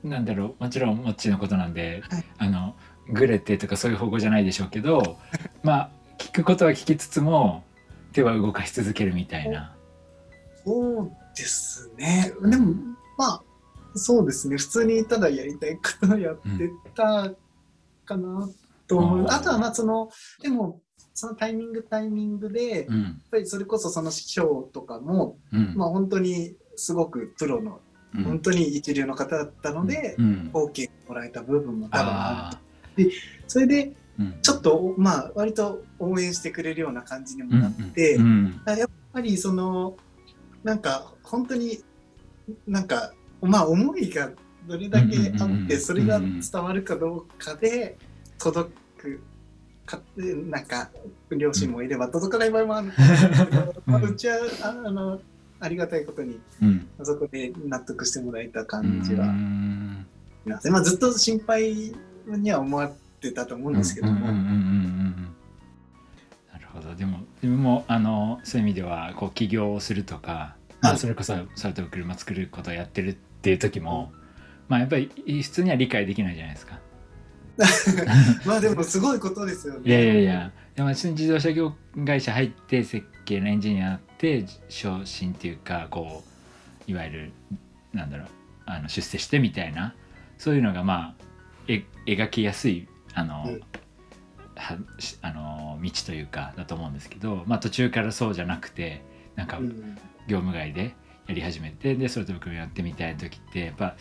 [0.03, 2.77] なんだろうもちろんもっちのことなんで、はい、あの
[3.09, 5.17] グレてとかそういう方法じゃないでしょうけど
[5.63, 7.65] まあ聞くことは聞きつつも
[8.13, 9.75] 手は動かし続けるみたいな。
[10.65, 12.33] そうですね。
[12.43, 12.75] でも、
[13.17, 13.43] まあ、
[13.95, 14.57] そうですね。
[14.57, 16.43] 普通にただやりたいことをやって
[16.95, 17.31] た
[18.05, 18.49] かな
[18.87, 19.19] と思う。
[19.21, 19.31] うん。
[19.31, 20.11] あとは、まあ、その、
[20.43, 20.81] でも、
[21.13, 25.75] そのタイミングタイミングで、やっうんぱりそれこそその師匠とかも、うん。
[25.77, 27.81] まあ、本当にすごくプロの、
[28.15, 28.25] うん。
[28.25, 32.61] 本当に一流の方だったので、うん、OK もらえた部分も多分ああ
[32.97, 33.11] る。
[33.47, 33.93] それで、
[34.43, 38.19] ちょっと、まあ、割と応援してくれるような感じにもなって、
[38.67, 39.97] やっぱりその
[40.63, 41.83] なんか本当に
[42.67, 44.31] なんかまあ思いが
[44.67, 47.97] どれだけあってそれが伝わるかどうかで
[48.39, 49.21] 届く
[49.87, 50.91] かなんか
[51.31, 52.89] 両親もいれば届かない場合もある。
[54.11, 55.21] うちはああの
[55.61, 56.89] ありがたいことにうん。
[57.03, 59.27] そこで納得してもらえたう感じは。
[60.45, 61.95] まあ、ずっと心配
[62.27, 64.27] には思ってたと思うんですけども、
[66.53, 66.95] なるほど。
[66.95, 70.99] でも自分もあのそういう意味ではこう起業をするとか、まあ、はい。
[70.99, 74.13] それこそそれと車作ることをやってるっていう時も、
[74.69, 75.11] まあやっぱり
[75.43, 76.79] 普通には理解できないじゃないですか。
[78.45, 79.81] まあでもすごいことですよね。
[79.85, 80.53] いやいやいや。
[80.75, 86.25] でも自動車業会社入って設計のエンジニアって昇進っていうかこ
[86.87, 87.33] ういわゆる
[87.93, 88.27] なんだろう
[88.67, 89.95] あの出世してみたいな
[90.37, 91.25] そういうのがまあ
[91.69, 93.61] え描きやすいあの、うん。
[94.57, 99.03] はしあの道というかだと思うんですけど、まあ、途中からそうじゃなくて
[99.35, 100.95] なんかうん業務外で
[101.27, 103.97] やり始めてでそれと僕もやってみたい時ってやっぱ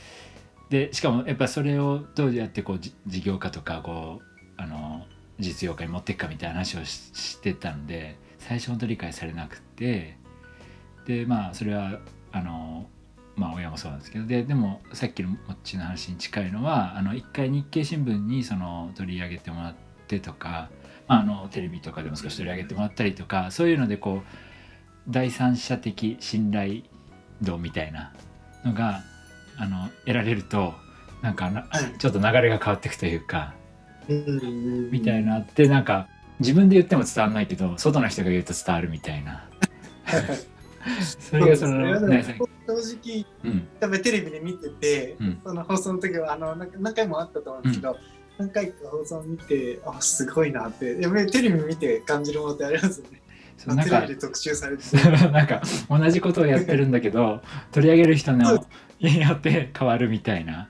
[0.70, 5.06] でしかもやっぱそれをどうやってこう事業化とかこうあの
[5.40, 10.18] 実用化に持っていくかみたいな話をししてたので最初本当理解されなくて
[11.06, 12.00] でまあそれは
[12.32, 12.88] あの
[13.36, 19.76] まあ親もそうなんですけどででもさっきのもっちの話に近いのはあの一回日経新聞にその取り上げてもらっ
[20.08, 20.70] てとか、
[21.08, 24.53] まあ、あのテレビとかでも少し取り上げてもらったりとかそういうのでこう
[25.08, 26.84] 第三者的信頼
[27.42, 28.14] 度みたいな
[28.64, 29.02] のが
[29.58, 30.74] あの得られると
[31.22, 31.98] なんかなはい。
[31.98, 33.54] ちょっと流れが変わっていくというか
[34.08, 36.08] うんみたいなってなんか
[36.40, 39.48] 自分で言っても伝わらないけど外の人が言うと伝わるみたいな。
[41.20, 42.24] それがそのね
[42.68, 43.68] 正直うん。
[43.80, 45.42] やっぱりテレビで見てて、うん。
[45.44, 47.98] その放送の時はあのなんか何回もあったと思うんですけど、
[48.38, 51.00] 何回か放送見てあすごいなって。
[51.02, 53.22] やっぱりテレビ見て感じるものってありますよね。
[53.66, 54.84] そうなんかテレビで特集されて
[55.32, 58.66] なんか同じことをやってるんだけど取り上げる人の
[59.00, 60.70] によって変わるみたいな、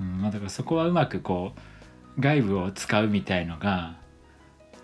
[0.00, 1.52] うんまあ、だからそこはうまくこ
[2.16, 3.96] う外部を使うみたいのが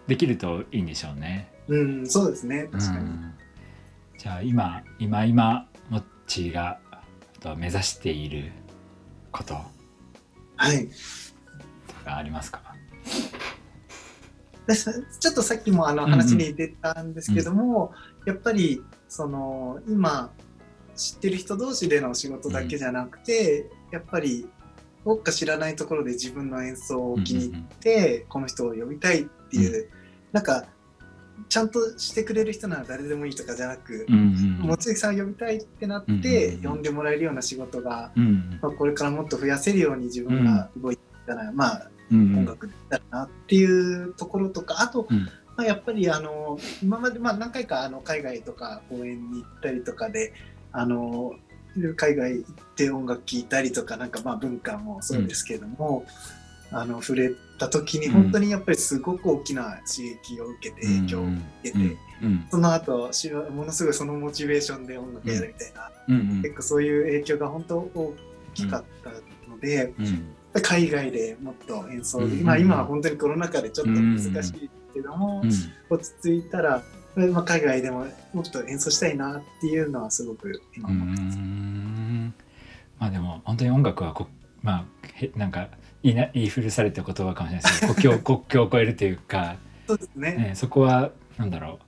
[0.06, 1.48] できるといいんでしょうね。
[1.68, 2.68] うんそうですね。
[2.70, 2.98] 確かに。
[2.98, 3.32] うん
[4.18, 6.78] じゃあ今今今モッチーが
[7.56, 8.52] 目指している
[9.32, 9.54] こと
[10.56, 10.86] はい。
[11.88, 12.60] とかありますか？
[14.66, 17.92] でさちょっとさっきもあのうんうん話に出たんですけども、
[18.26, 20.32] やっぱりその今
[20.94, 24.48] 知ってる人同士での仕事だけじゃなくて、やっぱり
[25.04, 29.90] どっか知らないところで自分の演奏を気に入って、この人を呼びたいっていう、
[30.32, 30.64] なんか
[31.48, 34.66] ちゃんとしてくれる人なら誰でもいいとかじゃなく、うんうん。
[34.66, 36.62] 望月さんを呼びたいってなって、うんうんうん。
[36.62, 45.28] 呼んでもらえるような仕事が、うんまあ、これからもっと増やせるように自分が動いてたら、まあうん音楽だなっていうところとかあと、うん。
[45.54, 50.32] まあ、やっぱりあの今まで、まあ、何回かあの海外とか公演に行ったりとかで
[50.72, 51.34] あの
[51.96, 56.06] 海外行って音楽聴いたりとかなんかまあ文化もそうですけれども、
[56.70, 61.98] あの触れた時にうん本当にやっぱりすごく大きな刺激を受けて影響を受けて、うんうん
[62.50, 66.42] その後しものすごいそのモチベーションで音楽やるみたいな、うんうん。
[66.42, 68.14] 結構そういう影響が本当大
[68.54, 69.10] きかった
[69.50, 69.92] ので。
[70.54, 75.50] うん海外でもっと演奏まあ今は本当にコロナ禍でちょっと難しいけども、うん
[75.88, 76.82] 落ち着いたら、
[77.14, 81.38] まあ、海外でももっと演奏したいなっていうのはすごく今う思ってます。
[81.38, 82.34] ん
[82.98, 84.26] まあでも本当に音楽はこ
[84.62, 84.84] まあ
[85.14, 85.68] へなんか
[86.02, 90.32] 言いな言い古された言葉かもしれないですけど 国境国境を越えるというか、そうですね。
[90.32, 91.78] ね、そこはなんだろ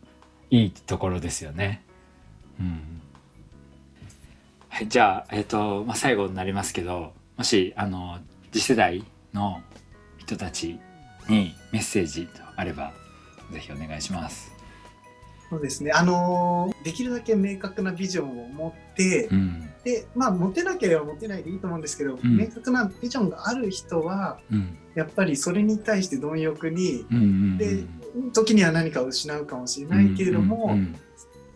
[0.51, 1.83] ういいところですよね。
[2.61, 2.81] うん
[4.69, 8.19] はい、じゃあ、えっとまあ、最後になりますけどもしあの
[8.55, 9.61] 次世代の
[10.17, 10.79] 人たち
[11.29, 12.93] にメッセージとあれば
[13.51, 14.53] ぜひお願いします。
[15.51, 15.91] そうですね。
[15.91, 19.71] あのーできるだけ明確なビジョンを持って、うん。
[19.83, 22.37] で、まあ持てなければ持てないでいいと思うんですけど、ん。
[22.37, 24.79] 明確なビジョンがある人はうん。
[24.95, 27.85] やっぱりそれに対して貪欲に、うんうんで
[28.33, 30.97] 時には何かを失うかもしれないけれども、うんうん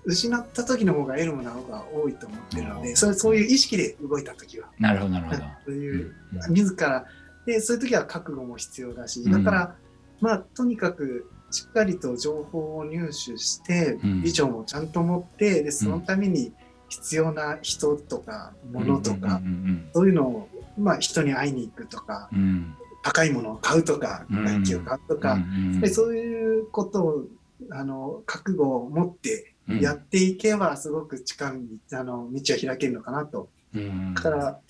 [0.05, 4.69] 失った時の方が得るものが多いと思ってるのうんで、それそういう意識で動いた時は。
[4.79, 5.39] なるほどなるほど。
[5.67, 6.15] そういう
[6.47, 7.07] うん自ら
[7.47, 9.33] でそういう時は覚悟も必要だし、うん。
[9.33, 9.77] だから
[10.21, 14.23] まあとにかくしっかりと情報を入手して、うん。
[14.23, 16.53] ビジョンをちゃんと持ってでそのために
[16.89, 22.39] 必要な人とか物とか、うんそういうのを、まあ、人に会いに行くとかうん。
[22.39, 25.81] うん高いものを買うとかうん楽器を買うとか、うん。
[25.81, 27.25] でそういうことを
[27.71, 31.53] あの覚悟を持ってやっていけばすごく近
[31.91, 33.49] 道あの道は開けるのかなと。
[33.75, 34.15] うん。
[34.15, 34.61] だから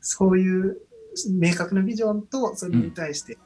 [0.00, 0.78] そういう
[1.30, 3.38] 明確なビジョンとそれに対して、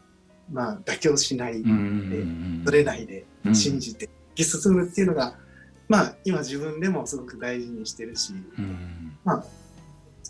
[0.51, 3.55] まあ妥協しない、うんうんぶれないでうん。
[3.55, 5.37] 信じて進むっていうのが、
[5.89, 9.17] まあ今自分でもすごく大事にしてるし、うん。
[9.25, 9.45] まあ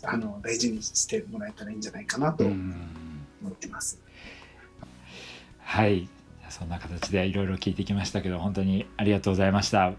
[0.03, 2.75] あの大事にしてもらえたらいいんじゃないかなとうん。
[3.41, 3.99] 思ってます。
[5.59, 6.09] はい。
[6.49, 9.93] そんな形でいろいろ聞いてきましたけど本当にありがとうございました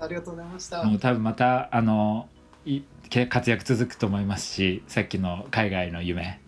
[0.00, 0.82] ありがとうございました。
[0.84, 2.28] もう多分またあの
[2.64, 6.40] いけ活躍続くと思いますしさっきの海外の夢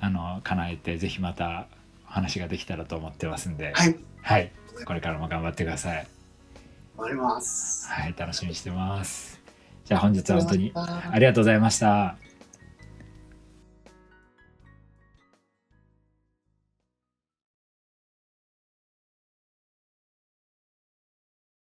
[0.00, 1.66] あの叶えてぜひまた
[2.08, 3.72] お話ができたらと思ってますんで。
[3.74, 4.52] はい、はい、
[4.84, 6.06] これからも頑張ってください。
[6.96, 7.88] 終わります。
[7.88, 9.40] はい楽しみにしてます。
[9.90, 12.16] じゃあ本日は本当にありがとうございました